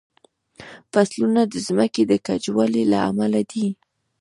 فصلونه 0.91 1.41
د 1.47 1.53
ځمکې 1.67 2.03
د 2.07 2.13
کجوالي 2.27 2.83
له 2.91 2.97
امله 3.09 3.41
دي. 3.51 3.67